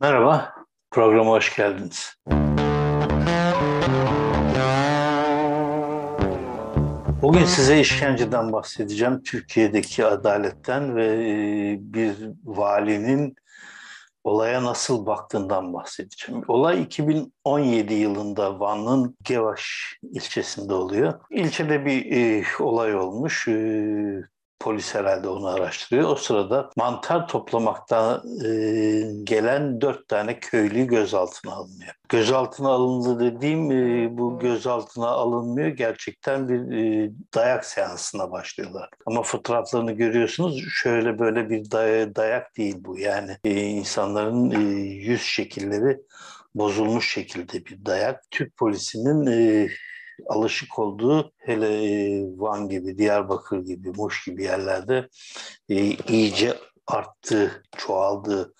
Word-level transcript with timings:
Merhaba, 0.00 0.54
programa 0.90 1.30
hoş 1.30 1.56
geldiniz. 1.56 2.14
Bugün 7.22 7.44
size 7.44 7.80
işkenceden 7.80 8.52
bahsedeceğim, 8.52 9.22
Türkiye'deki 9.22 10.06
adaletten 10.06 10.96
ve 10.96 11.06
e, 11.06 11.76
bir 11.80 12.14
valinin 12.44 13.34
olaya 14.24 14.64
nasıl 14.64 15.06
baktığından 15.06 15.72
bahsedeceğim. 15.72 16.42
Olay 16.48 16.82
2017 16.82 17.94
yılında 17.94 18.60
Van'ın 18.60 19.16
Gevaş 19.22 19.94
ilçesinde 20.02 20.74
oluyor. 20.74 21.20
İlçede 21.30 21.84
bir 21.84 22.12
e, 22.12 22.44
olay 22.60 22.96
olmuş. 22.96 23.48
E, 23.48 24.33
Polis 24.64 24.94
herhalde 24.94 25.28
onu 25.28 25.46
araştırıyor. 25.46 26.08
O 26.08 26.14
sırada 26.16 26.70
mantar 26.76 27.28
toplamaktan 27.28 28.22
e, 28.44 28.48
gelen 29.24 29.80
dört 29.80 30.08
tane 30.08 30.40
köylü 30.40 30.86
gözaltına 30.86 31.52
alınıyor. 31.52 31.94
Gözaltına 32.08 32.68
alındı 32.68 33.20
dediğim 33.20 33.72
e, 33.72 34.18
bu 34.18 34.38
gözaltına 34.38 35.06
alınmıyor. 35.06 35.68
Gerçekten 35.68 36.48
bir 36.48 36.76
e, 36.76 37.10
dayak 37.34 37.64
seansına 37.64 38.30
başlıyorlar. 38.30 38.88
Ama 39.06 39.22
fotoğraflarını 39.22 39.92
görüyorsunuz. 39.92 40.64
Şöyle 40.70 41.18
böyle 41.18 41.50
bir 41.50 41.64
day- 41.64 42.16
dayak 42.16 42.56
değil 42.56 42.76
bu. 42.78 42.98
Yani 42.98 43.36
e, 43.44 43.50
insanların 43.60 44.50
e, 44.50 44.58
yüz 44.84 45.22
şekilleri 45.22 46.00
bozulmuş 46.54 47.12
şekilde 47.12 47.66
bir 47.66 47.84
dayak. 47.86 48.30
Türk 48.30 48.56
polisinin 48.56 49.26
e, 49.26 49.68
alışık 50.26 50.78
olduğu 50.78 51.32
hele 51.38 51.84
e, 51.84 52.24
Van 52.36 52.68
gibi, 52.68 52.98
Diyarbakır 52.98 53.58
gibi, 53.58 53.90
Muş 53.90 54.24
gibi 54.24 54.42
yerlerde 54.42 55.08
e, 55.68 55.76
iyice 55.90 56.54
arttı, 56.86 57.62
çoğaldı, 57.76 58.54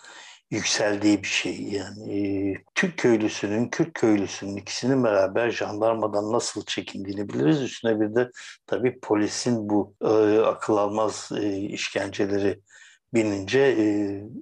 yükseldiği 0.50 1.22
bir 1.22 1.28
şey. 1.28 1.62
Yani 1.62 2.18
e, 2.18 2.54
Türk 2.74 2.98
köylüsünün, 2.98 3.68
Kürt 3.68 3.92
köylüsünün 3.92 4.56
ikisinin 4.56 5.04
beraber 5.04 5.50
jandarmadan 5.50 6.32
nasıl 6.32 6.64
çekindiğini 6.64 7.28
biliriz. 7.28 7.62
Üstüne 7.62 8.00
bir 8.00 8.14
de 8.14 8.30
tabii 8.66 9.00
polisin 9.00 9.68
bu 9.70 9.94
e, 10.02 10.38
akıl 10.38 10.76
almaz 10.76 11.30
e, 11.36 11.56
işkenceleri 11.56 12.60
binince 13.14 13.60
e, 13.60 13.84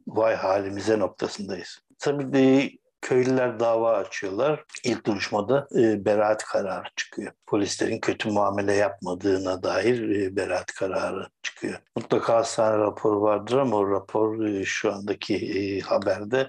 vay 0.06 0.34
halimize 0.34 0.98
noktasındayız. 0.98 1.78
Tabii 1.98 2.32
de 2.32 2.70
köylüler 3.02 3.60
dava 3.60 3.96
açıyorlar. 3.96 4.64
İlk 4.84 5.06
duruşmada 5.06 5.68
e, 5.78 6.04
beraat 6.04 6.44
kararı 6.44 6.88
çıkıyor. 6.96 7.32
Polislerin 7.46 8.00
kötü 8.00 8.30
muamele 8.30 8.72
yapmadığına 8.72 9.62
dair 9.62 10.10
e, 10.10 10.36
beraat 10.36 10.72
kararı 10.74 11.26
çıkıyor. 11.42 11.78
Mutlaka 11.96 12.34
hastane 12.34 12.78
raporu 12.78 13.22
vardır 13.22 13.56
ama 13.58 13.76
o 13.76 13.90
rapor 13.90 14.44
e, 14.44 14.64
şu 14.64 14.92
andaki 14.92 15.36
e, 15.36 15.80
haberde 15.80 16.48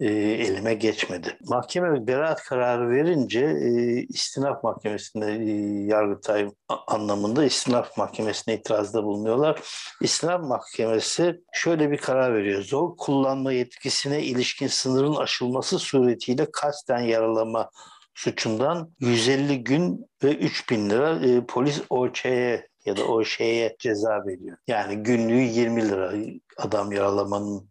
e, 0.00 0.06
elime 0.12 0.74
geçmedi. 0.74 1.36
Mahkeme 1.48 2.06
beraat 2.06 2.42
kararı 2.42 2.90
verince 2.90 3.40
e, 3.40 3.70
istinaf 4.02 4.64
mahkemesinde 4.64 5.32
e, 5.32 5.52
Yargıtay 5.86 6.50
anlamında 6.86 7.44
istinaf 7.44 7.96
mahkemesine 7.96 8.54
itirazda 8.54 9.04
bulunuyorlar. 9.04 9.60
İstinaf 10.00 10.40
mahkemesi 10.40 11.40
şöyle 11.52 11.90
bir 11.90 11.96
karar 11.96 12.34
veriyor. 12.34 12.62
Zor 12.62 12.96
kullanma 12.96 13.52
yetkisine 13.52 14.22
ilişkin 14.22 14.66
sınırın 14.66 15.14
aşılması 15.14 15.78
suretiyle 15.78 16.50
kasten 16.52 17.00
yaralama 17.00 17.70
suçundan 18.14 18.90
150 19.00 19.64
gün 19.64 20.06
ve 20.24 20.34
3000 20.34 20.90
lira 20.90 21.26
e, 21.26 21.46
polis 21.46 21.80
OÇ'ye 21.90 22.68
ya 22.84 22.96
da 22.96 23.04
o 23.04 23.24
şeye 23.24 23.76
ceza 23.78 24.26
veriyor. 24.26 24.56
Yani 24.66 24.96
günlüğü 24.96 25.42
20 25.42 25.88
lira 25.88 26.12
adam 26.56 26.92
yaralamanın 26.92 27.68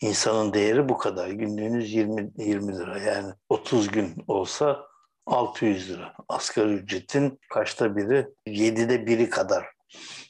insanın 0.00 0.52
değeri 0.52 0.88
bu 0.88 0.98
kadar. 0.98 1.28
Günlüğünüz 1.28 1.92
20, 1.92 2.30
20 2.38 2.78
lira 2.78 2.98
yani 2.98 3.32
30 3.48 3.88
gün 3.88 4.24
olsa 4.26 4.86
600 5.26 5.90
lira. 5.90 6.14
Asgari 6.28 6.72
ücretin 6.72 7.40
kaçta 7.50 7.96
biri? 7.96 8.26
7'de 8.46 9.06
biri 9.06 9.30
kadar. 9.30 9.66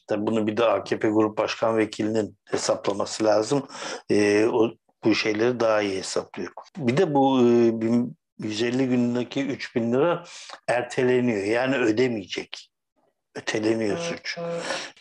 Tabii 0.07 0.27
bunu 0.27 0.47
bir 0.47 0.57
de 0.57 0.65
AKP 0.65 1.09
Grup 1.09 1.39
Başkan 1.39 1.77
Vekilinin 1.77 2.39
hesaplaması 2.45 3.25
lazım. 3.25 3.67
Ee, 4.11 4.47
o 4.47 4.71
bu 5.05 5.15
şeyleri 5.15 5.61
daha 5.61 5.83
iyi 5.83 5.99
hesaplıyor. 5.99 6.53
Bir 6.79 6.97
de 6.97 7.15
bu 7.15 7.41
e, 7.41 7.73
150 8.39 8.89
gündeki 8.89 9.47
3000 9.47 9.93
lira 9.93 10.25
erteleniyor. 10.69 11.45
Yani 11.45 11.77
ödemeyecek 11.77 12.71
öteleniyor 13.37 13.99
suç. 13.99 14.39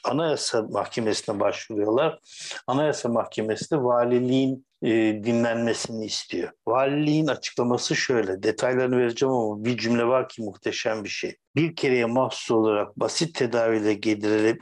Anayasa 0.03 0.61
Mahkemesi'ne 0.61 1.39
başvuruyorlar. 1.39 2.19
Anayasa 2.67 3.09
Mahkemesi 3.09 3.71
de 3.71 3.83
valiliğin 3.83 4.65
e, 4.81 4.89
dinlenmesini 5.23 6.05
istiyor. 6.05 6.51
Valiliğin 6.67 7.27
açıklaması 7.27 7.95
şöyle, 7.95 8.43
detaylarını 8.43 8.97
vereceğim 8.97 9.33
ama 9.33 9.65
bir 9.65 9.77
cümle 9.77 10.07
var 10.07 10.29
ki 10.29 10.41
muhteşem 10.41 11.03
bir 11.03 11.09
şey. 11.09 11.35
Bir 11.55 11.75
kereye 11.75 12.05
mahsus 12.05 12.51
olarak 12.51 12.99
basit 12.99 13.35
tedaviyle 13.35 13.93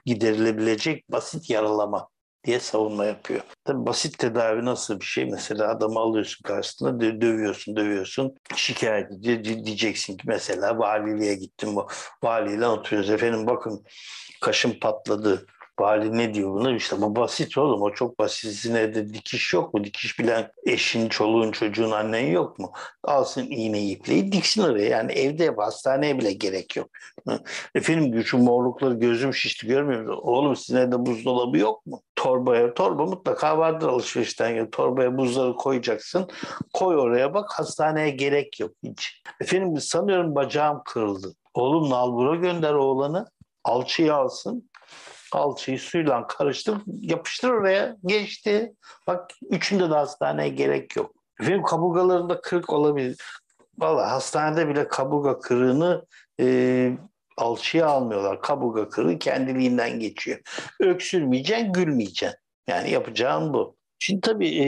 giderilebilecek 0.05 1.11
basit 1.11 1.50
yaralama 1.50 2.07
diye 2.46 2.59
savunma 2.59 3.06
yapıyor. 3.06 3.42
Tabii 3.66 3.86
basit 3.86 4.18
tedavi 4.20 4.66
nasıl 4.66 5.00
bir 5.00 5.06
şey? 5.06 5.26
Mesela 5.26 5.70
adamı 5.70 6.00
alıyorsun 6.00 6.44
karşısına 6.44 7.00
dövüyorsun, 7.02 7.76
dövüyorsun. 7.76 8.36
Şikayet 8.56 9.12
ediyor. 9.12 9.44
Diyeceksin 9.44 10.18
ki 10.18 10.24
mesela 10.28 10.80
valiliğe 10.80 11.36
gittim. 11.36 11.70
Valiyle 12.24 12.68
oturuyoruz. 12.68 13.09
Efendim 13.09 13.48
bakın 13.48 13.84
kaşım 14.42 14.80
patladı. 14.80 15.46
Vali 15.79 16.17
ne 16.17 16.34
diyor 16.34 16.53
buna? 16.53 16.72
İşte 16.72 17.01
bu 17.01 17.16
basit 17.16 17.57
oğlum. 17.57 17.81
O 17.81 17.94
çok 17.94 18.19
basit. 18.19 18.51
Sizin 18.51 18.75
evde 18.75 19.13
dikiş 19.13 19.53
yok 19.53 19.73
mu? 19.73 19.84
Dikiş 19.84 20.19
bilen 20.19 20.51
eşin, 20.66 21.09
çoluğun, 21.09 21.51
çocuğun, 21.51 21.91
annen 21.91 22.25
yok 22.28 22.59
mu? 22.59 22.72
Alsın 23.03 23.47
iğne 23.50 23.81
ipleyi 23.81 24.31
diksin 24.31 24.61
oraya. 24.61 24.89
Yani 24.89 25.11
evde 25.11 25.56
hastaneye 25.57 26.19
bile 26.19 26.34
gerek 26.34 26.75
yok. 26.75 26.89
Efendim 27.75 28.23
şu 28.23 28.38
morlukları 28.38 28.94
gözüm 28.94 29.34
şişti 29.34 29.67
görmüyor 29.67 30.01
musun? 30.01 30.22
Oğlum 30.23 30.56
sizin 30.56 30.78
evde 30.78 31.06
buzdolabı 31.06 31.57
yok 31.57 31.85
mu? 31.85 32.01
Torbaya, 32.16 32.73
torba 32.73 33.05
mutlaka 33.05 33.57
vardır 33.57 33.88
alışverişten. 33.88 34.50
Yani 34.50 34.69
torbaya 34.69 35.17
buzları 35.17 35.55
koyacaksın. 35.55 36.29
Koy 36.73 36.95
oraya 36.95 37.34
bak 37.34 37.50
hastaneye 37.51 38.09
gerek 38.09 38.59
yok 38.59 38.72
hiç. 38.84 39.22
Efendim 39.41 39.81
sanıyorum 39.81 40.35
bacağım 40.35 40.81
kırıldı. 40.85 41.35
Oğlum 41.53 41.90
nalbura 41.90 42.35
gönder 42.35 42.73
oğlanı. 42.73 43.25
Alçıyı 43.63 44.13
alsın 44.13 44.69
alçıyı 45.36 45.80
suyla 45.80 46.28
karıştır, 46.28 46.78
yapıştır 46.88 47.50
oraya 47.50 47.96
geçti. 48.06 48.74
Bak 49.08 49.32
üçünde 49.50 49.90
de 49.90 49.94
hastaneye 49.94 50.50
gerek 50.50 50.96
yok. 50.96 51.12
Efendim 51.42 51.64
kaburgalarında 51.64 52.42
kırık 52.42 52.74
olabilir. 52.74 53.18
Valla 53.78 54.12
hastanede 54.12 54.68
bile 54.68 54.88
kaburga 54.88 55.40
kırığını 55.40 56.06
e, 56.40 56.98
alçıya 57.38 57.88
almıyorlar. 57.88 58.42
Kaburga 58.42 58.90
kırığı 58.90 59.20
kendiliğinden 59.20 60.00
geçiyor. 60.00 60.40
Öksürmeyeceksin, 60.80 61.74
gülmeyeceksin. 61.74 62.40
Yani 62.68 62.92
yapacağın 62.92 63.54
bu. 63.54 63.76
Şimdi 64.00 64.22
tabii 64.22 64.62
e, 64.62 64.68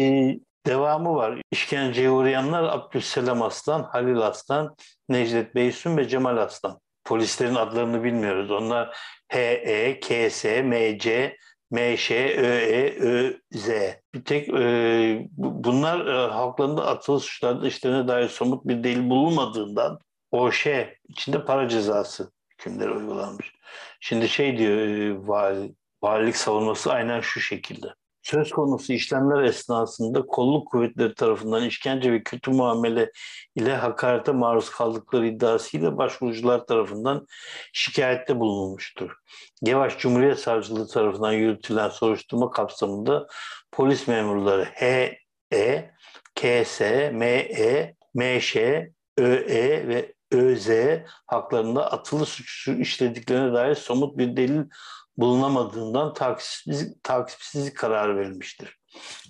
devamı 0.65 1.15
var. 1.15 1.41
İşkenceye 1.51 2.09
uğrayanlar 2.09 2.63
Abdülselam 2.63 3.41
Aslan, 3.41 3.83
Halil 3.83 4.17
Aslan, 4.17 4.75
Necdet 5.09 5.55
Beysun 5.55 5.97
ve 5.97 6.07
Cemal 6.07 6.37
Aslan. 6.37 6.79
Polislerin 7.03 7.55
adlarını 7.55 8.03
bilmiyoruz. 8.03 8.51
Onlar 8.51 8.97
H, 9.29 9.39
E, 9.39 9.99
K, 9.99 10.29
S, 10.29 10.61
M, 10.61 10.99
C, 10.99 11.37
M, 11.71 11.97
Ş, 11.97 12.35
Ö, 12.37 12.45
E, 12.45 12.99
Ö, 12.99 13.33
Z. 13.51 13.69
Bir 14.13 14.25
tek 14.25 14.49
e, 14.49 15.27
bunlar 15.37 16.05
e, 16.07 16.31
halklarında 16.31 16.87
atılı 16.87 17.19
suçlarda 17.19 17.67
işlerine 17.67 18.07
dair 18.07 18.29
somut 18.29 18.65
bir 18.65 18.83
delil 18.83 19.09
bulunmadığından 19.09 19.99
o 20.31 20.51
şey 20.51 20.97
içinde 21.07 21.45
para 21.45 21.69
cezası 21.69 22.31
hükümleri 22.51 22.91
uygulanmış. 22.91 23.53
Şimdi 23.99 24.29
şey 24.29 24.57
diyor 24.57 24.77
e, 24.77 25.27
vali, 25.27 25.75
valilik 26.03 26.35
savunması 26.37 26.93
aynen 26.93 27.21
şu 27.21 27.39
şekilde 27.39 27.87
söz 28.25 28.51
konusu 28.51 28.93
işlemler 28.93 29.43
esnasında 29.43 30.25
kolluk 30.25 30.71
kuvvetleri 30.71 31.15
tarafından 31.15 31.63
işkence 31.63 32.11
ve 32.11 32.23
kötü 32.23 32.51
muamele 32.51 33.11
ile 33.55 33.75
hakarete 33.75 34.31
maruz 34.31 34.69
kaldıkları 34.69 35.27
iddiasıyla 35.27 35.97
başvurucular 35.97 36.65
tarafından 36.65 37.27
şikayette 37.73 38.39
bulunmuştur. 38.39 39.11
Gevaş 39.63 39.97
Cumhuriyet 39.97 40.39
Savcılığı 40.39 40.87
tarafından 40.87 41.31
yürütülen 41.31 41.89
soruşturma 41.89 42.51
kapsamında 42.51 43.27
polis 43.71 44.07
memurları 44.07 44.67
H, 44.73 45.17
E, 45.53 45.91
K, 46.35 46.65
S, 46.65 47.11
M, 47.13 47.25
E, 47.39 47.95
M, 48.13 48.41
Ş, 48.41 48.89
Ö, 49.17 49.33
E 49.33 49.87
ve 49.87 50.13
ÖZ 50.31 50.69
haklarında 51.25 51.91
atılı 51.91 52.25
suç 52.25 52.67
işlediklerine 52.67 53.53
dair 53.53 53.75
somut 53.75 54.17
bir 54.17 54.37
delil 54.37 54.63
bulunamadığından 55.17 56.13
takipsizlik, 56.13 57.03
takipsizlik 57.03 57.77
kararı 57.77 58.17
verilmiştir. 58.17 58.77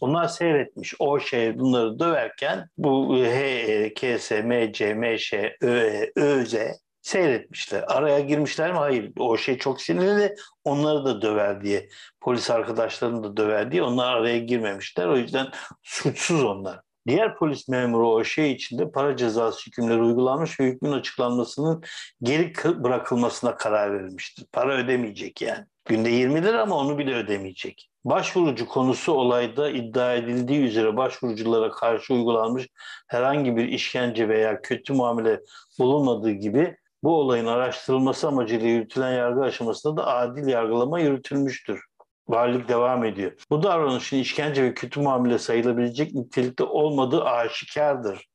Onlar 0.01 0.27
seyretmiş. 0.27 0.93
O 0.99 1.19
şey 1.19 1.59
bunları 1.59 1.99
döverken 1.99 2.69
bu 2.77 3.17
H, 3.17 3.93
K, 3.93 4.19
S, 4.19 4.41
M, 4.41 4.73
C, 4.73 4.93
M, 4.93 5.17
Ş, 5.17 5.57
Ö, 5.61 6.05
Ö, 6.15 6.45
Z 6.45 6.55
seyretmişler. 7.01 7.83
Araya 7.87 8.19
girmişler 8.19 8.71
mi? 8.71 8.77
Hayır. 8.77 9.11
O 9.19 9.37
şey 9.37 9.57
çok 9.57 9.81
sinirli. 9.81 10.35
Onları 10.63 11.05
da 11.05 11.21
döver 11.21 11.61
diye. 11.61 11.89
Polis 12.21 12.49
arkadaşlarını 12.49 13.23
da 13.23 13.37
döver 13.37 13.71
diye. 13.71 13.83
Onlar 13.83 14.13
araya 14.13 14.39
girmemişler. 14.39 15.07
O 15.07 15.17
yüzden 15.17 15.47
suçsuz 15.83 16.43
onlar. 16.43 16.81
Diğer 17.07 17.35
polis 17.35 17.67
memuru 17.67 18.09
o 18.09 18.23
şey 18.23 18.51
içinde 18.51 18.91
para 18.91 19.17
cezası 19.17 19.67
hükümleri 19.67 20.01
uygulanmış 20.01 20.59
ve 20.59 20.65
hükmün 20.65 20.91
açıklanmasının 20.91 21.83
geri 22.21 22.53
bırakılmasına 22.83 23.55
karar 23.55 23.93
verilmiştir. 23.93 24.45
Para 24.51 24.77
ödemeyecek 24.77 25.41
yani. 25.41 25.65
Günde 25.85 26.09
20 26.09 26.43
lira 26.43 26.61
ama 26.61 26.77
onu 26.77 26.97
bile 26.97 27.15
ödemeyecek. 27.15 27.89
Başvurucu 28.05 28.67
konusu 28.67 29.13
olayda 29.13 29.69
iddia 29.69 30.15
edildiği 30.15 30.61
üzere 30.61 30.97
başvuruculara 30.97 31.71
karşı 31.71 32.13
uygulanmış 32.13 32.67
herhangi 33.07 33.55
bir 33.55 33.67
işkence 33.67 34.29
veya 34.29 34.61
kötü 34.61 34.93
muamele 34.93 35.41
bulunmadığı 35.79 36.31
gibi 36.31 36.77
bu 37.03 37.15
olayın 37.15 37.45
araştırılması 37.45 38.27
amacıyla 38.27 38.67
yürütülen 38.67 39.11
yargı 39.11 39.41
aşamasında 39.41 39.97
da 39.97 40.07
adil 40.07 40.47
yargılama 40.47 40.99
yürütülmüştür. 40.99 41.81
Valilik 42.27 42.69
devam 42.69 43.03
ediyor. 43.03 43.31
Bu 43.49 43.63
davranışın 43.63 44.17
işkence 44.17 44.63
ve 44.63 44.73
kötü 44.73 44.99
muamele 44.99 45.39
sayılabilecek 45.39 46.13
nitelikte 46.13 46.63
olmadığı 46.63 47.23
aşikardır. 47.23 48.27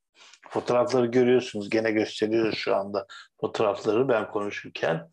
Fotoğrafları 0.48 1.06
görüyorsunuz. 1.06 1.70
Gene 1.70 1.90
gösteriyoruz 1.90 2.58
şu 2.58 2.76
anda 2.76 3.06
fotoğrafları 3.40 4.08
ben 4.08 4.30
konuşurken. 4.30 5.10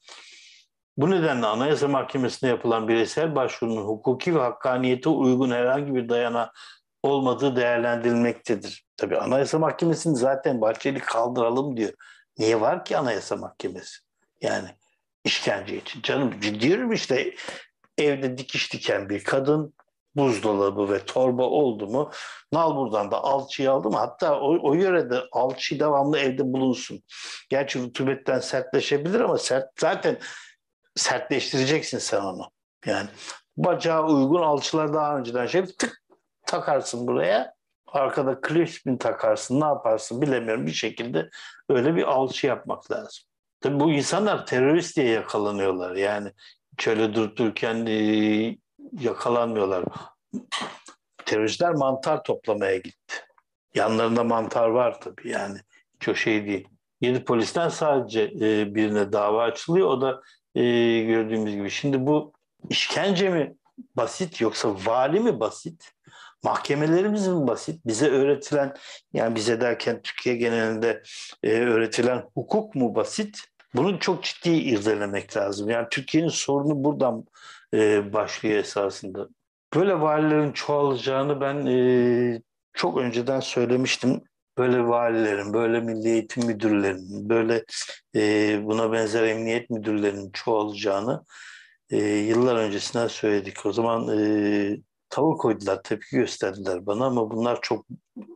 Bu 0.97 1.11
nedenle 1.11 1.45
Anayasa 1.45 1.87
Mahkemesi'ne 1.87 2.49
yapılan 2.49 2.87
bireysel 2.87 3.35
başvurunun 3.35 3.85
hukuki 3.85 4.35
ve 4.35 4.39
hakkaniyete 4.39 5.09
uygun 5.09 5.51
herhangi 5.51 5.95
bir 5.95 6.09
dayana 6.09 6.51
olmadığı 7.03 7.55
değerlendirilmektedir. 7.55 8.85
Tabii 8.97 9.17
Anayasa 9.17 9.59
Mahkemesi'ni 9.59 10.15
zaten 10.15 10.61
Bahçeli 10.61 10.99
kaldıralım 10.99 11.77
diyor. 11.77 11.93
Niye 12.37 12.61
var 12.61 12.85
ki 12.85 12.97
Anayasa 12.97 13.35
Mahkemesi? 13.35 13.97
Yani 14.41 14.69
işkence 15.23 15.77
için. 15.77 16.01
Canım 16.01 16.41
diyorum 16.41 16.93
işte 16.93 17.33
evde 17.97 18.37
dikiş 18.37 18.73
diken 18.73 19.09
bir 19.09 19.23
kadın 19.23 19.73
buzdolabı 20.17 20.93
ve 20.93 21.05
torba 21.05 21.43
oldu 21.43 21.87
mu 21.87 22.11
Nalbur'dan 22.51 23.11
da 23.11 23.23
alçıyı 23.23 23.71
aldı 23.71 23.89
mı 23.89 23.97
hatta 23.97 24.39
o, 24.39 24.69
o 24.69 24.73
yörede 24.73 25.23
alçı 25.31 25.79
devamlı 25.79 26.19
evde 26.19 26.53
bulunsun. 26.53 27.03
Gerçi 27.49 27.79
rutubetten 27.79 28.39
sertleşebilir 28.39 29.19
ama 29.19 29.37
sert 29.37 29.79
zaten 29.79 30.17
sertleştireceksin 30.95 31.97
sen 31.97 32.21
onu. 32.21 32.51
Yani 32.85 33.09
bacağı 33.57 34.05
uygun 34.05 34.41
alçılar 34.41 34.93
daha 34.93 35.17
önceden 35.17 35.45
şey 35.45 35.65
tık 35.65 36.01
takarsın 36.45 37.07
buraya. 37.07 37.57
Arkada 37.87 38.41
klipsini 38.41 38.97
takarsın 38.97 39.61
ne 39.61 39.65
yaparsın 39.65 40.21
bilemiyorum 40.21 40.65
bir 40.65 40.71
şekilde 40.71 41.29
öyle 41.69 41.95
bir 41.95 42.03
alçı 42.03 42.47
yapmak 42.47 42.91
lazım. 42.91 43.23
Tabii 43.61 43.79
bu 43.79 43.91
insanlar 43.91 44.45
terörist 44.45 44.97
diye 44.97 45.09
yakalanıyorlar 45.09 45.95
yani 45.95 46.31
şöyle 46.77 47.13
durup 47.13 47.37
dururken 47.37 47.85
e, 47.85 48.57
yakalanmıyorlar. 48.99 49.83
Teröristler 51.25 51.73
mantar 51.73 52.23
toplamaya 52.23 52.77
gitti. 52.77 53.15
Yanlarında 53.75 54.23
mantar 54.23 54.67
var 54.67 55.01
tabii 55.01 55.29
yani 55.29 55.57
çok 55.99 56.17
şey 56.17 56.45
değil. 56.45 56.67
Yedi 57.01 57.23
polisten 57.23 57.69
sadece 57.69 58.21
e, 58.21 58.75
birine 58.75 59.11
dava 59.11 59.43
açılıyor. 59.43 59.87
O 59.87 60.01
da 60.01 60.21
e, 60.55 60.61
gördüğümüz 61.01 61.55
gibi. 61.55 61.69
Şimdi 61.69 62.05
bu 62.05 62.33
işkence 62.69 63.29
mi 63.29 63.55
basit 63.95 64.41
yoksa 64.41 64.75
vali 64.85 65.19
mi 65.19 65.39
basit? 65.39 65.91
Mahkemelerimiz 66.43 67.27
mi 67.27 67.47
basit? 67.47 67.85
Bize 67.85 68.09
öğretilen 68.09 68.73
yani 69.13 69.35
bize 69.35 69.61
derken 69.61 70.01
Türkiye 70.01 70.35
genelinde 70.35 71.03
e, 71.43 71.51
öğretilen 71.51 72.23
hukuk 72.33 72.75
mu 72.75 72.95
basit? 72.95 73.39
Bunu 73.75 73.99
çok 73.99 74.23
ciddi 74.23 74.49
irdelemek 74.49 75.37
lazım. 75.37 75.69
Yani 75.69 75.87
Türkiye'nin 75.91 76.29
sorunu 76.29 76.83
buradan 76.83 77.25
e, 77.73 78.13
başlıyor 78.13 78.59
esasında. 78.59 79.27
Böyle 79.75 80.01
valilerin 80.01 80.51
çoğalacağını 80.51 81.41
ben 81.41 81.65
e, 81.65 82.41
çok 82.73 82.97
önceden 82.97 83.39
söylemiştim 83.39 84.21
böyle 84.57 84.87
valilerin, 84.87 85.53
böyle 85.53 85.79
milli 85.79 86.09
eğitim 86.09 86.45
müdürlerinin, 86.45 87.29
böyle 87.29 87.65
e, 88.15 88.59
buna 88.65 88.91
benzer 88.91 89.23
emniyet 89.23 89.69
müdürlerinin 89.69 90.31
çoğalacağını 90.31 91.25
e, 91.89 91.97
yıllar 92.05 92.55
öncesinden 92.55 93.07
söyledik. 93.07 93.65
O 93.65 93.73
zaman 93.73 94.17
e, 94.17 94.77
tavır 95.09 95.37
koydular, 95.37 95.83
tepki 95.83 96.15
gösterdiler 96.15 96.85
bana 96.85 97.05
ama 97.05 97.31
bunlar 97.31 97.59
çok 97.61 97.85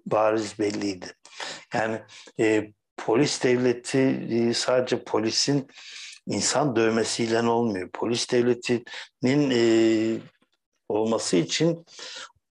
bariz 0.05 0.59
belliydi. 0.59 1.07
Yani 1.73 2.01
e, 2.39 2.71
polis 2.97 3.43
devleti 3.43 3.99
e, 4.31 4.53
sadece 4.53 5.03
polisin 5.03 5.67
insan 6.27 6.75
dövmesiyle 6.75 7.41
olmuyor. 7.41 7.89
Polis 7.93 8.31
devletinin 8.31 9.51
e, 9.51 9.61
olması 10.89 11.37
için 11.37 11.85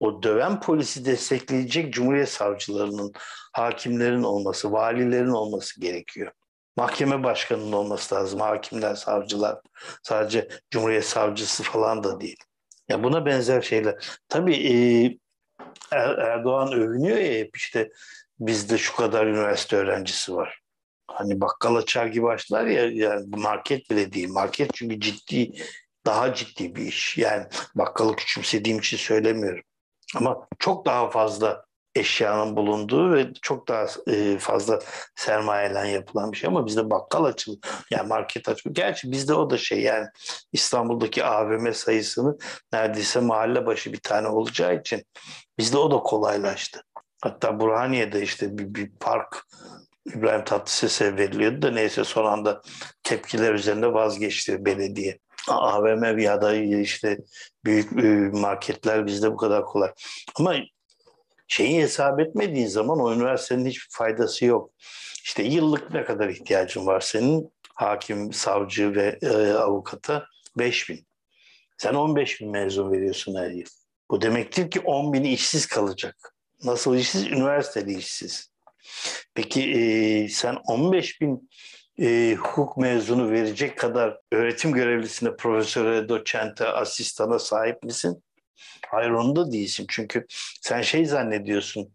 o 0.00 0.22
döven 0.22 0.60
polisi 0.60 1.04
destekleyecek 1.04 1.92
cumhuriyet 1.92 2.28
savcılarının, 2.28 3.12
hakimlerin 3.52 4.22
olması, 4.22 4.72
valilerin 4.72 5.30
olması 5.30 5.80
gerekiyor. 5.80 6.32
Mahkeme 6.76 7.24
başkanının 7.24 7.72
olması 7.72 8.14
lazım. 8.14 8.40
Hakimler, 8.40 8.94
savcılar. 8.94 9.58
Sadece 10.02 10.48
cumhuriyet 10.70 11.04
savcısı 11.04 11.62
falan 11.62 12.04
da 12.04 12.20
değil. 12.20 12.38
Ya 12.88 13.04
buna 13.04 13.26
benzer 13.26 13.62
şeyler. 13.62 13.94
Tabii 14.28 14.56
e, 14.56 14.74
er, 15.92 16.18
Erdoğan 16.18 16.72
övünüyor 16.72 17.16
ya 17.16 17.38
hep 17.38 17.56
işte 17.56 17.90
bizde 18.40 18.78
şu 18.78 18.96
kadar 18.96 19.26
üniversite 19.26 19.76
öğrencisi 19.76 20.36
var. 20.36 20.60
Hani 21.06 21.40
bakkal 21.40 21.76
açar 21.76 22.06
gibi 22.06 22.28
açtılar 22.28 22.66
ya 22.66 22.86
yani 22.90 23.26
market 23.36 23.90
bile 23.90 24.12
değil. 24.12 24.28
Market 24.28 24.70
çünkü 24.74 25.00
ciddi 25.00 25.52
daha 26.06 26.34
ciddi 26.34 26.74
bir 26.74 26.82
iş. 26.82 27.18
Yani 27.18 27.46
bakkalı 27.74 28.16
küçümsediğim 28.16 28.78
için 28.78 28.96
söylemiyorum. 28.96 29.62
Ama 30.16 30.48
çok 30.58 30.86
daha 30.86 31.10
fazla 31.10 31.66
eşyanın 31.94 32.56
bulunduğu 32.56 33.14
ve 33.14 33.32
çok 33.42 33.68
daha 33.68 33.86
e, 34.08 34.38
fazla 34.38 34.78
sermayeyle 35.14 35.88
yapılan 35.88 36.32
bir 36.32 36.36
şey 36.36 36.48
ama 36.48 36.66
bizde 36.66 36.90
bakkal 36.90 37.24
açıldı. 37.24 37.66
Yani 37.90 38.08
market 38.08 38.48
açıldı. 38.48 38.74
Gerçi 38.74 39.12
bizde 39.12 39.34
o 39.34 39.50
da 39.50 39.58
şey 39.58 39.82
yani 39.82 40.06
İstanbul'daki 40.52 41.24
AVM 41.24 41.72
sayısını 41.72 42.38
neredeyse 42.72 43.20
mahalle 43.20 43.66
başı 43.66 43.92
bir 43.92 44.00
tane 44.00 44.28
olacağı 44.28 44.80
için 44.80 45.04
bizde 45.58 45.78
o 45.78 45.90
da 45.90 45.96
kolaylaştı. 45.96 46.82
Hatta 47.26 47.60
Burhaniye'de 47.60 48.22
işte 48.22 48.58
bir, 48.58 48.74
bir 48.74 48.90
park 49.00 49.46
İbrahim 50.14 50.44
Tatlıses'e 50.44 51.16
veriliyordu 51.16 51.62
da 51.62 51.70
neyse 51.70 52.04
son 52.04 52.24
anda 52.24 52.62
tepkiler 53.02 53.54
üzerinde 53.54 53.92
vazgeçti 53.92 54.64
belediye. 54.64 55.18
AVM 55.48 56.18
ya 56.18 56.42
da 56.42 56.54
işte 56.54 57.18
büyük 57.64 57.92
marketler 58.32 59.06
bizde 59.06 59.32
bu 59.32 59.36
kadar 59.36 59.64
kolay. 59.64 59.92
Ama 60.36 60.54
şeyi 61.48 61.82
hesap 61.82 62.20
etmediğin 62.20 62.66
zaman 62.66 63.00
o 63.00 63.14
üniversitenin 63.14 63.66
hiçbir 63.66 63.88
faydası 63.90 64.44
yok. 64.44 64.70
İşte 65.24 65.42
yıllık 65.42 65.94
ne 65.94 66.04
kadar 66.04 66.28
ihtiyacın 66.28 66.86
var 66.86 67.00
senin? 67.00 67.52
Hakim, 67.74 68.32
savcı 68.32 68.94
ve 68.94 69.18
e, 69.22 69.52
avukata 69.52 70.26
5 70.58 70.88
bin. 70.88 71.06
Sen 71.78 71.94
15 71.94 72.40
bin 72.40 72.50
mezun 72.50 72.92
veriyorsun 72.92 73.34
her 73.34 73.50
yıl. 73.50 73.66
Bu 74.10 74.20
demektir 74.20 74.70
ki 74.70 74.80
10 74.80 75.12
bin 75.12 75.24
işsiz 75.24 75.66
kalacak. 75.66 76.35
Nasıl 76.64 76.96
işsiz? 76.96 77.26
Üniversiteli 77.26 77.98
işsiz. 77.98 78.50
Peki 79.34 79.72
e, 79.72 80.28
sen 80.28 80.56
15 80.68 81.20
bin 81.20 81.50
e, 82.00 82.34
hukuk 82.34 82.76
mezunu 82.76 83.30
verecek 83.30 83.78
kadar 83.78 84.18
öğretim 84.32 84.72
görevlisine, 84.72 85.36
profesöre, 85.36 86.08
doçente, 86.08 86.66
asistana 86.66 87.38
sahip 87.38 87.82
misin? 87.82 88.22
Hayır 88.90 89.10
onu 89.10 89.36
da 89.36 89.52
değilsin. 89.52 89.86
Çünkü 89.88 90.26
sen 90.60 90.82
şey 90.82 91.04
zannediyorsun, 91.06 91.92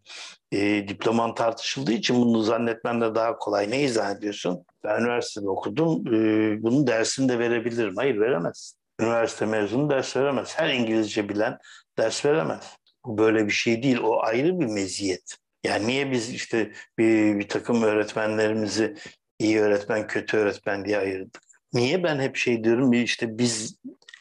e, 0.52 0.88
diploman 0.88 1.34
tartışıldığı 1.34 1.92
için 1.92 2.16
bunu 2.16 2.42
zannetmen 2.42 3.00
de 3.00 3.14
daha 3.14 3.38
kolay. 3.38 3.70
Neyi 3.70 3.88
zannediyorsun? 3.88 4.64
Ben 4.84 5.00
üniversitede 5.00 5.48
okudum, 5.48 6.14
e, 6.14 6.62
bunun 6.62 6.86
dersini 6.86 7.28
de 7.28 7.38
verebilirim. 7.38 7.96
Hayır 7.96 8.20
veremez. 8.20 8.76
Üniversite 9.00 9.46
mezunu 9.46 9.90
ders 9.90 10.16
veremez. 10.16 10.58
Her 10.58 10.68
İngilizce 10.74 11.28
bilen 11.28 11.58
ders 11.98 12.24
veremez. 12.24 12.76
Bu 13.04 13.18
böyle 13.18 13.46
bir 13.46 13.52
şey 13.52 13.82
değil. 13.82 13.98
O 14.02 14.22
ayrı 14.22 14.60
bir 14.60 14.66
meziyet. 14.66 15.36
Yani 15.64 15.86
niye 15.86 16.10
biz 16.10 16.30
işte 16.30 16.72
bir, 16.98 17.38
bir 17.38 17.48
takım 17.48 17.82
öğretmenlerimizi 17.82 18.94
iyi 19.38 19.60
öğretmen, 19.60 20.06
kötü 20.06 20.36
öğretmen 20.36 20.84
diye 20.84 20.98
ayırdık. 20.98 21.42
Niye 21.72 22.02
ben 22.02 22.20
hep 22.20 22.36
şey 22.36 22.64
diyorum 22.64 22.92
işte 22.92 23.38
biz 23.38 23.76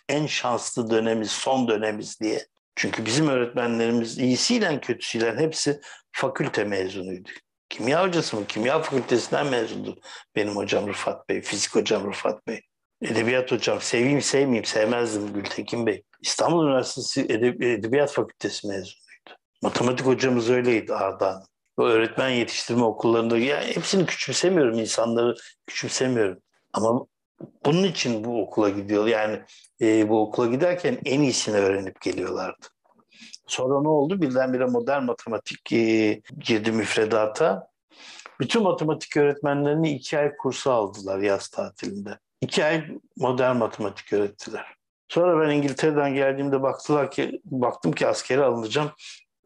en 0.09 0.25
şanslı 0.25 0.89
dönemiz, 0.89 1.31
son 1.31 1.67
dönemiz 1.67 2.19
diye. 2.21 2.45
Çünkü 2.75 3.05
bizim 3.05 3.27
öğretmenlerimiz 3.27 4.17
iyisiyle 4.17 4.79
kötüsüyle 4.79 5.35
hepsi 5.35 5.81
fakülte 6.11 6.63
mezunuydu. 6.63 7.29
Kimya 7.69 8.03
hocası 8.03 8.37
mı? 8.37 8.47
Kimya 8.47 8.81
fakültesinden 8.81 9.47
mezundu 9.47 9.99
benim 10.35 10.55
hocam 10.55 10.87
Rıfat 10.87 11.29
Bey, 11.29 11.41
fizik 11.41 11.75
hocam 11.75 12.07
Rıfat 12.09 12.47
Bey. 12.47 12.61
Edebiyat 13.01 13.51
hocam, 13.51 13.81
seveyim 13.81 14.21
sevmeyeyim 14.21 14.65
sevmezdim 14.65 15.33
Gültekin 15.33 15.85
Bey. 15.85 16.03
İstanbul 16.21 16.65
Üniversitesi 16.65 17.21
Edebiyat 17.61 18.11
Fakültesi 18.11 18.67
mezunuydu. 18.67 19.31
Matematik 19.61 20.05
hocamız 20.05 20.49
öyleydi 20.49 20.93
Ardahan 20.93 21.43
o 21.77 21.83
öğretmen 21.83 22.29
yetiştirme 22.29 22.83
okullarında 22.83 23.37
ya 23.37 23.63
hepsini 23.63 24.05
küçümsemiyorum 24.05 24.79
insanları 24.79 25.35
küçümsemiyorum 25.67 26.41
ama 26.73 27.05
bunun 27.65 27.83
için 27.83 28.23
bu 28.23 28.41
okula 28.41 28.69
gidiyor 28.69 29.07
yani 29.07 29.41
e, 29.81 30.09
bu 30.09 30.21
okula 30.21 30.47
giderken 30.47 30.97
en 31.05 31.21
iyisini 31.21 31.57
öğrenip 31.57 32.01
geliyorlardı. 32.01 32.67
Sonra 33.47 33.81
ne 33.81 33.87
oldu? 33.87 34.21
Birdenbire 34.21 34.65
modern 34.65 35.03
matematik 35.03 35.71
e, 35.73 36.21
girdi 36.39 36.71
müfredata. 36.71 37.67
Bütün 38.39 38.63
matematik 38.63 39.17
öğretmenlerini 39.17 39.91
iki 39.91 40.17
ay 40.17 40.37
kursu 40.37 40.71
aldılar 40.71 41.19
yaz 41.19 41.47
tatilinde. 41.47 42.19
İki 42.41 42.65
ay 42.65 42.85
modern 43.17 43.55
matematik 43.55 44.13
öğrettiler. 44.13 44.80
Sonra 45.11 45.41
ben 45.41 45.55
İngiltere'den 45.55 46.13
geldiğimde 46.13 46.61
baktılar 46.61 47.11
ki 47.11 47.41
baktım 47.45 47.91
ki 47.91 48.07
askere 48.07 48.43
alınacağım. 48.43 48.91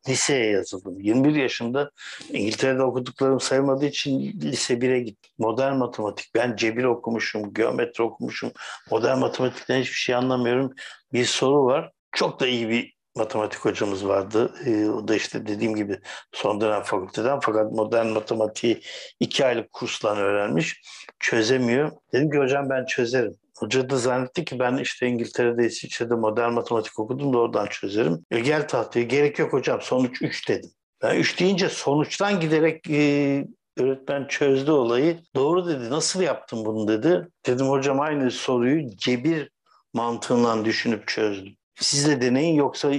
Liseye 0.10 0.52
yazıldım. 0.52 1.00
21 1.00 1.36
yaşında 1.36 1.92
İngiltere'de 2.30 2.84
okuduklarım 2.84 3.40
sayılmadığı 3.40 3.86
için 3.86 4.40
lise 4.42 4.74
1'e 4.74 5.00
gittim. 5.00 5.32
Modern 5.38 5.76
matematik. 5.76 6.36
Ben 6.36 6.56
cebir 6.56 6.84
okumuşum, 6.84 7.54
geometri 7.54 8.04
okumuşum. 8.04 8.52
Modern 8.92 9.18
matematikten 9.18 9.80
hiçbir 9.80 9.96
şey 9.96 10.16
anlamıyorum. 10.16 10.74
Bir 11.14 11.26
soru 11.26 11.66
var. 11.66 11.92
Çok 12.12 12.40
da 12.40 12.48
iyi 12.48 12.70
bir 12.70 12.94
matematik 13.16 13.60
hocamız 13.60 14.08
vardı. 14.08 14.54
Ee, 14.66 14.90
o 14.90 15.08
da 15.08 15.16
işte 15.16 15.48
dediğim 15.48 15.76
gibi 15.76 16.00
son 16.32 16.62
dönem 16.62 16.82
fakülteden 16.82 17.40
fakat 17.40 17.72
modern 17.72 18.08
matematiği 18.08 18.82
iki 19.20 19.46
aylık 19.46 19.72
kursla 19.72 20.16
öğrenmiş. 20.16 20.82
Çözemiyor. 21.20 21.92
Dedim 22.14 22.32
ki 22.32 22.38
hocam 22.38 22.70
ben 22.70 22.86
çözerim. 22.86 23.36
Hoca 23.58 23.90
da 23.90 23.98
zannetti 23.98 24.46
ki 24.46 24.60
ben 24.60 24.78
işte 24.78 25.08
İngiltere'de, 25.08 25.66
İsviçre'de 25.66 26.16
modern 26.16 26.54
matematik 26.54 27.00
okudum 27.00 27.34
da 27.34 27.38
oradan 27.38 27.66
çözerim. 27.68 28.26
E 28.32 28.40
gel 28.40 28.68
tahtaya 28.68 29.06
gerek 29.06 29.40
yok 29.40 29.54
hocam 29.54 29.82
sonuç 29.82 30.22
3 30.22 30.50
dedim. 30.50 30.70
Ben 31.02 31.16
3 31.16 31.40
deyince 31.40 31.70
sonuçtan 31.70 32.40
giderek 32.40 32.90
e, 32.90 33.48
öğretmen 33.78 34.28
çözdü 34.28 34.72
olayı. 34.72 35.20
Doğru 35.36 35.68
dedi 35.68 35.90
nasıl 35.90 36.22
yaptın 36.22 36.66
bunu 36.66 36.88
dedi. 36.88 37.28
Dedim 37.46 37.68
hocam 37.68 38.00
aynı 38.00 38.32
soruyu 38.32 38.98
cebir 38.98 39.50
mantığından 39.94 40.66
düşünüp 40.66 41.08
çözdüm. 41.08 41.54
Siz 41.76 42.08
de 42.08 42.22
deneyin 42.22 42.56
yoksa 42.56 42.92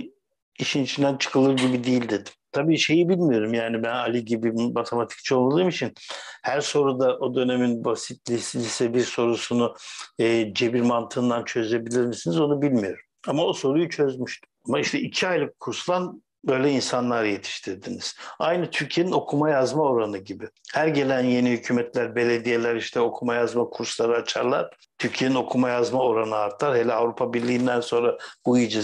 işin 0.58 0.84
içinden 0.84 1.16
çıkılır 1.16 1.56
gibi 1.56 1.84
değil 1.84 2.08
dedim. 2.08 2.32
Tabii 2.56 2.78
şeyi 2.78 3.08
bilmiyorum 3.08 3.54
yani 3.54 3.82
ben 3.82 3.94
Ali 3.94 4.24
gibi 4.24 4.52
matematikçi 4.52 5.34
olduğum 5.34 5.68
için 5.68 5.94
her 6.42 6.60
soruda 6.60 7.18
o 7.18 7.34
dönemin 7.34 7.84
basit 7.84 8.30
lise 8.30 8.94
bir 8.94 9.00
sorusunu 9.00 9.74
e, 10.18 10.54
cebir 10.54 10.80
mantığından 10.80 11.44
çözebilir 11.44 12.06
misiniz 12.06 12.40
onu 12.40 12.62
bilmiyorum. 12.62 13.00
Ama 13.28 13.44
o 13.44 13.52
soruyu 13.52 13.88
çözmüştüm. 13.88 14.50
Ama 14.68 14.80
işte 14.80 15.00
iki 15.00 15.28
aylık 15.28 15.60
kurslan 15.60 16.22
böyle 16.44 16.70
insanlar 16.70 17.24
yetiştirdiniz. 17.24 18.16
Aynı 18.38 18.70
Türkiye'nin 18.70 19.12
okuma 19.12 19.50
yazma 19.50 19.82
oranı 19.82 20.18
gibi. 20.18 20.48
Her 20.74 20.88
gelen 20.88 21.24
yeni 21.24 21.50
hükümetler, 21.50 22.16
belediyeler 22.16 22.76
işte 22.76 23.00
okuma 23.00 23.34
yazma 23.34 23.64
kursları 23.64 24.16
açarlar. 24.16 24.70
Türkiye'nin 24.98 25.34
okuma 25.34 25.68
yazma 25.68 26.02
oranı 26.02 26.36
artar. 26.36 26.76
Hele 26.76 26.92
Avrupa 26.92 27.32
Birliği'nden 27.32 27.80
sonra 27.80 28.18
bu 28.46 28.58
iyice 28.58 28.80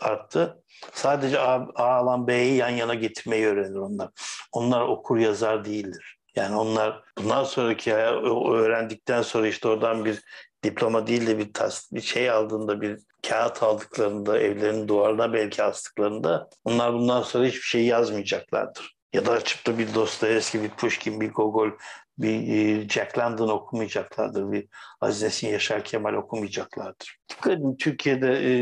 arttı. 0.00 0.63
Sadece 0.92 1.40
A, 1.40 1.68
A 1.74 1.84
alan 1.84 2.26
B'yi 2.26 2.54
yan 2.54 2.68
yana 2.68 2.94
getirmeyi 2.94 3.46
öğrenir 3.46 3.76
onlar. 3.76 4.08
Onlar 4.52 4.80
okur 4.80 5.18
yazar 5.18 5.64
değildir. 5.64 6.18
Yani 6.36 6.56
onlar 6.56 7.02
bundan 7.18 7.44
sonraki 7.44 7.94
öğrendikten 7.94 9.22
sonra 9.22 9.48
işte 9.48 9.68
oradan 9.68 10.04
bir 10.04 10.22
diploma 10.64 11.06
değil 11.06 11.26
de 11.26 11.38
bir, 11.38 11.52
tas, 11.52 11.92
bir 11.92 12.00
şey 12.00 12.30
aldığında 12.30 12.80
bir 12.80 12.98
kağıt 13.28 13.62
aldıklarında 13.62 14.38
evlerinin 14.38 14.88
duvarına 14.88 15.32
belki 15.32 15.62
astıklarında 15.62 16.48
onlar 16.64 16.92
bundan 16.94 17.22
sonra 17.22 17.46
hiçbir 17.46 17.60
şey 17.60 17.84
yazmayacaklardır. 17.84 18.94
Ya 19.12 19.26
da 19.26 19.32
açıp 19.32 19.66
da 19.66 19.78
bir 19.78 19.94
Dostoyevski, 19.94 20.62
bir 20.62 20.68
Pushkin, 20.68 21.20
bir 21.20 21.32
Gogol, 21.32 21.70
bir 22.18 22.48
e, 22.48 22.88
Jack 22.88 23.18
London 23.18 23.48
okumayacaklardır. 23.48 24.52
Bir 24.52 24.68
Aziz 25.00 25.22
Nesin 25.22 25.48
Yaşar 25.48 25.84
Kemal 25.84 26.14
okumayacaklardır. 26.14 27.18
Dikkat 27.30 27.52
edin 27.52 27.76
Türkiye'de 27.76 28.28
e, 28.28 28.52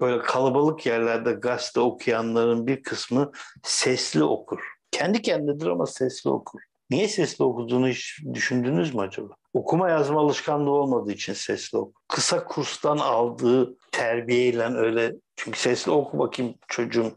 böyle 0.00 0.22
kalabalık 0.22 0.86
yerlerde 0.86 1.32
gazete 1.32 1.80
okuyanların 1.80 2.66
bir 2.66 2.82
kısmı 2.82 3.32
sesli 3.62 4.24
okur. 4.24 4.60
Kendi 4.90 5.22
kendidir 5.22 5.66
ama 5.66 5.86
sesli 5.86 6.30
okur. 6.30 6.60
Niye 6.90 7.08
sesli 7.08 7.44
okuduğunu 7.44 7.88
hiç 7.88 8.18
düşündünüz 8.34 8.94
mü 8.94 9.00
acaba? 9.00 9.34
Okuma 9.52 9.90
yazma 9.90 10.20
alışkanlığı 10.20 10.70
olmadığı 10.70 11.12
için 11.12 11.32
sesli 11.32 11.78
oku. 11.78 11.92
Kısa 12.08 12.44
kurstan 12.44 12.98
aldığı 12.98 13.76
terbiyeyle 13.92 14.64
öyle 14.64 15.12
çünkü 15.36 15.58
sesli 15.58 15.92
oku 15.92 16.18
bakayım 16.18 16.54
çocuğum 16.68 17.12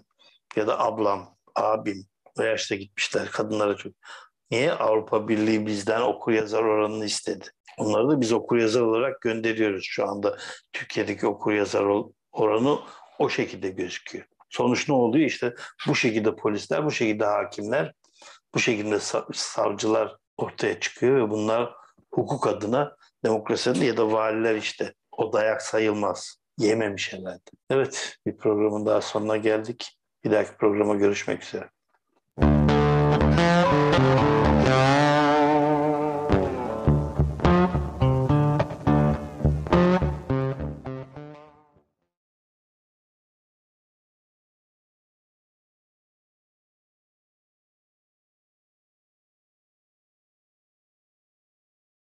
ya 0.55 0.67
da 0.67 0.79
ablam, 0.79 1.35
abim 1.55 2.05
o 2.39 2.41
yaşta 2.41 2.75
gitmişler 2.75 3.29
kadınlara 3.31 3.77
çok. 3.77 3.93
Niye? 4.51 4.71
Avrupa 4.71 5.27
Birliği 5.27 5.65
bizden 5.65 6.01
okur 6.01 6.31
yazar 6.31 6.63
oranını 6.63 7.05
istedi. 7.05 7.45
Onları 7.77 8.09
da 8.09 8.21
biz 8.21 8.31
okur 8.31 8.57
yazar 8.57 8.81
olarak 8.81 9.21
gönderiyoruz 9.21 9.83
şu 9.83 10.07
anda. 10.07 10.37
Türkiye'deki 10.73 11.27
okur 11.27 11.53
yazar 11.53 11.85
oranı 12.31 12.79
o 13.19 13.29
şekilde 13.29 13.69
gözüküyor. 13.69 14.25
Sonuç 14.49 14.89
ne 14.89 14.95
oluyor? 14.95 15.25
İşte 15.25 15.55
bu 15.87 15.95
şekilde 15.95 16.35
polisler, 16.35 16.85
bu 16.85 16.91
şekilde 16.91 17.25
hakimler, 17.25 17.93
bu 18.55 18.59
şekilde 18.59 18.99
savcılar 19.33 20.17
ortaya 20.37 20.79
çıkıyor 20.79 21.17
ve 21.17 21.29
bunlar 21.29 21.73
hukuk 22.13 22.47
adına 22.47 22.95
demokrasi 23.25 23.69
adına 23.69 23.83
ya 23.83 23.97
da 23.97 24.11
valiler 24.11 24.55
işte 24.55 24.93
o 25.11 25.33
dayak 25.33 25.61
sayılmaz. 25.61 26.41
Yememiş 26.57 27.13
herhalde. 27.13 27.51
Evet 27.69 28.17
bir 28.25 28.37
programın 28.37 28.85
daha 28.85 29.01
sonuna 29.01 29.37
geldik. 29.37 29.99
Bir 30.23 30.31
dahaki 30.31 30.57
programa 30.57 30.95
görüşmek 30.95 31.43
üzere. 31.43 31.69